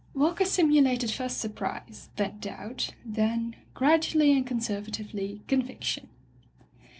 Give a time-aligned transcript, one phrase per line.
[0.15, 6.09] Walker simulated first surprise, then doubt, then, gradually and conservatively, conviction.